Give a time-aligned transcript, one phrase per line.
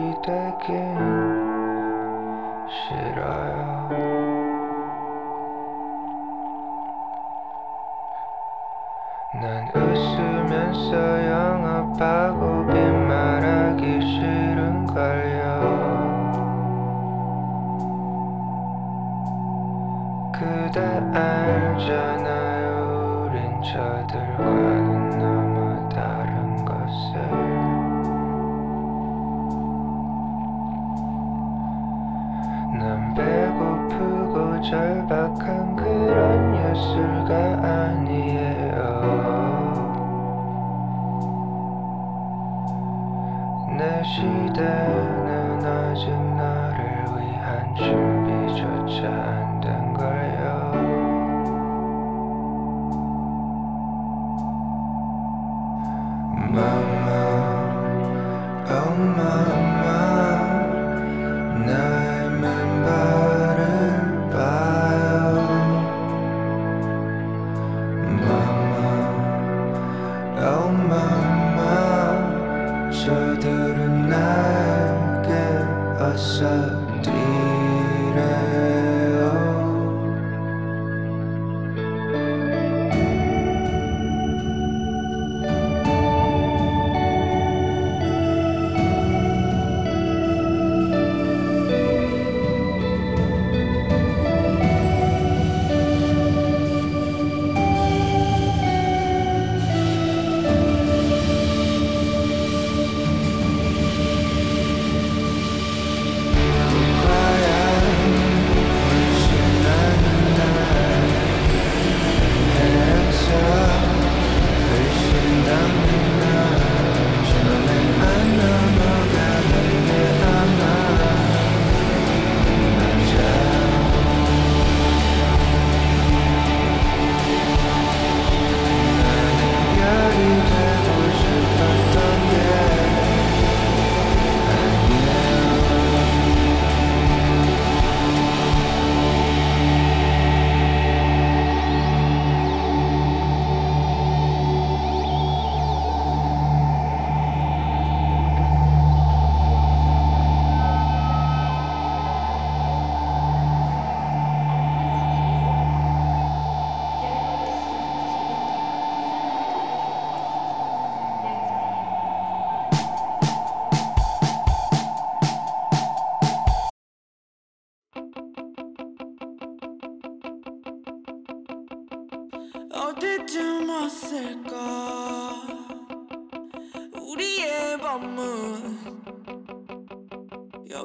[0.00, 0.96] 이 되긴
[2.70, 3.90] 싫어요
[9.34, 10.90] 난 웃으면서
[11.30, 15.44] 영업하고 빈말하기 싫은걸요.
[20.32, 20.80] 그대
[21.12, 22.64] 알잖아요
[23.26, 24.89] 우린 저들과는
[36.80, 38.76] 술가 아니에요.
[43.76, 46.29] 내 시대는 아직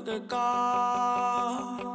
[0.03, 1.94] tengo que caer.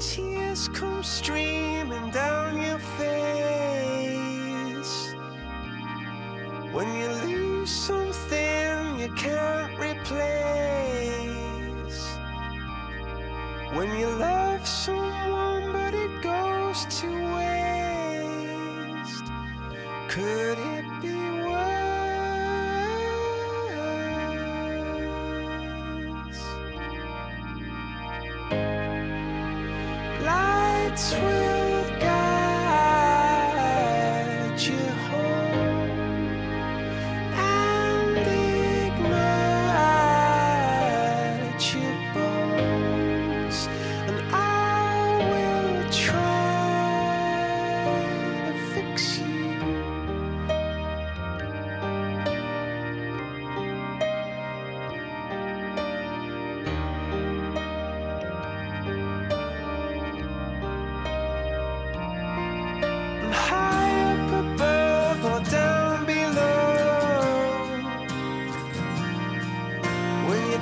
[0.00, 4.14] tears come streaming down your face.
[6.72, 10.08] When you lose something you can't replace.
[13.74, 19.24] When you love someone but it goes to waste.
[20.08, 20.69] Could it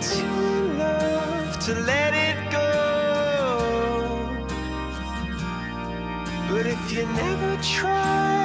[0.00, 2.68] that you love to let it go.
[6.48, 8.37] But if you never try,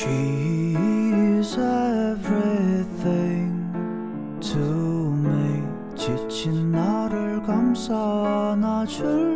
[0.00, 3.52] She's everything
[4.40, 5.62] to me
[5.94, 9.29] 지친 나를 감싸 안아줄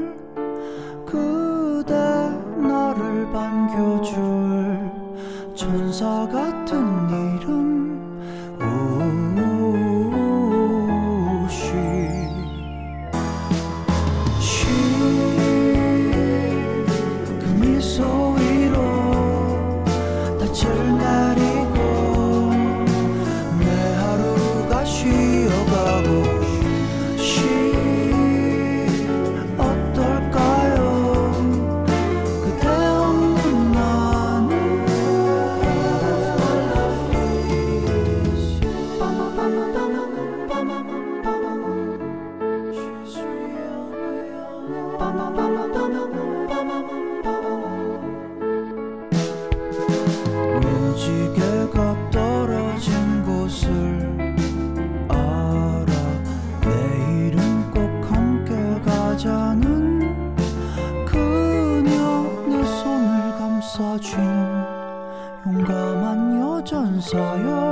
[67.01, 67.64] 사요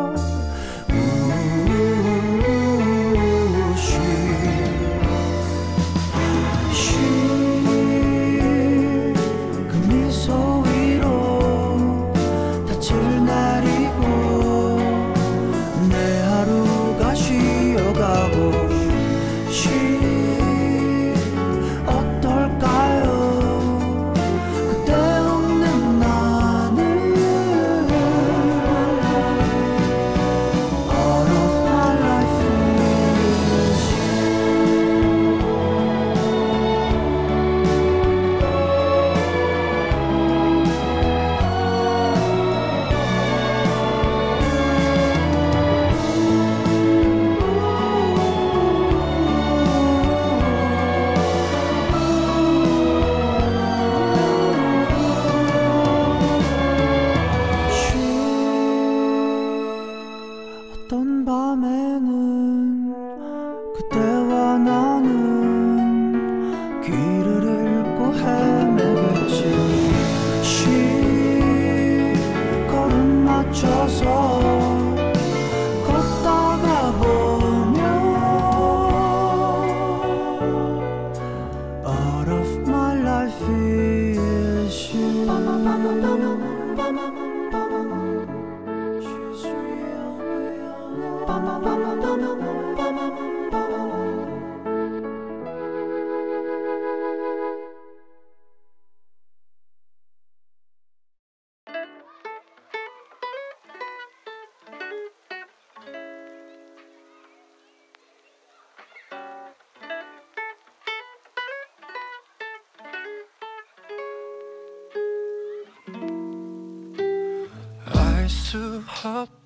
[119.02, 119.41] 수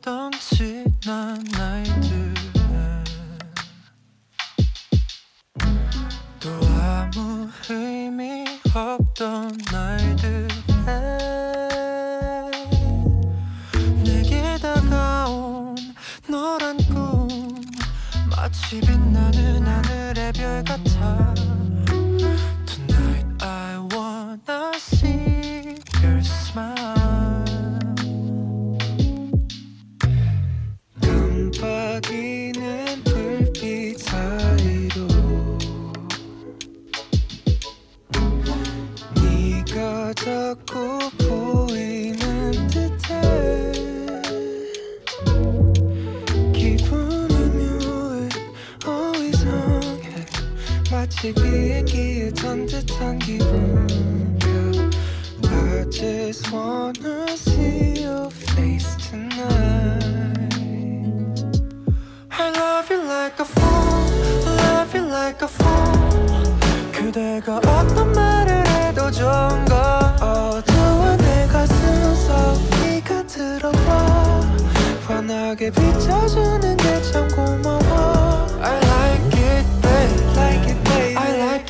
[51.07, 53.87] 마치 비행기에 탄 듯한 기분이야
[55.49, 60.43] I just wanna see your face tonight
[62.29, 64.03] I love you like a fool
[64.57, 72.35] Love you like a fool 그대가 어떤 말을 해도 좋은가 어두운 내 가슴 속
[72.83, 74.41] 네가 들어와
[75.07, 79.36] 환하게 비춰주는 게 참 고마워 I like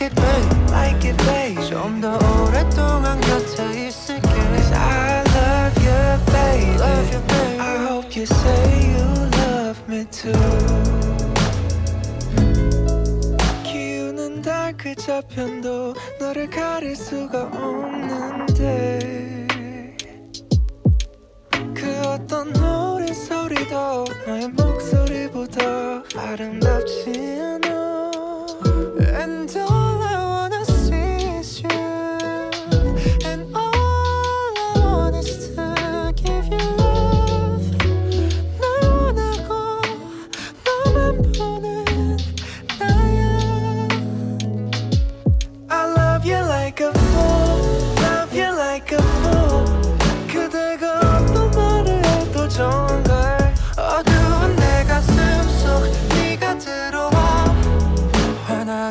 [0.07, 6.01] it babe Like it babe 좀 더 오랫동안 곁에 있을게 Cause I love you
[6.33, 9.07] babe Love you babe I hope you say you
[9.43, 10.33] love me too
[13.65, 18.99] 기우는 달 그 저편도 너를 가릴 수가 없는데
[21.75, 27.96] 그 어떤 노래 소리도 너의 목소리보다 아름답지 않아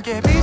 [0.01, 0.34] 편하게